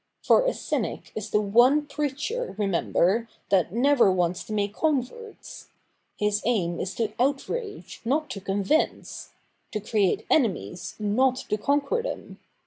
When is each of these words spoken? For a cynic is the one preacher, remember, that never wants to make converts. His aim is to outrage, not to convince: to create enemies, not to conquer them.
For 0.23 0.47
a 0.47 0.53
cynic 0.55 1.11
is 1.13 1.29
the 1.29 1.39
one 1.39 1.85
preacher, 1.85 2.55
remember, 2.57 3.29
that 3.49 3.71
never 3.71 4.11
wants 4.11 4.43
to 4.45 4.51
make 4.53 4.73
converts. 4.73 5.69
His 6.17 6.41
aim 6.43 6.79
is 6.79 6.95
to 6.95 7.13
outrage, 7.19 8.01
not 8.03 8.27
to 8.31 8.41
convince: 8.41 9.29
to 9.69 9.79
create 9.79 10.25
enemies, 10.27 10.95
not 10.97 11.35
to 11.49 11.55
conquer 11.59 12.01
them. 12.01 12.39